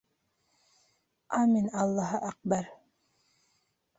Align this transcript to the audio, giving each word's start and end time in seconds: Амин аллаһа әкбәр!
Амин 1.41 1.69
аллаһа 1.83 2.21
әкбәр! 2.31 2.73